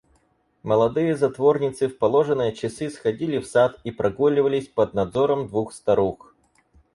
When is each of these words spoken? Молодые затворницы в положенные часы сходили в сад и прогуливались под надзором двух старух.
Молодые 0.63 1.15
затворницы 1.15 1.87
в 1.87 1.99
положенные 1.99 2.53
часы 2.55 2.89
сходили 2.89 3.37
в 3.37 3.45
сад 3.45 3.79
и 3.83 3.91
прогуливались 3.91 4.67
под 4.67 4.95
надзором 4.95 5.47
двух 5.47 5.73
старух. 5.73 6.35